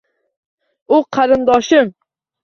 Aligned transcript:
U 0.97 0.97
qarindoshim. 1.17 1.91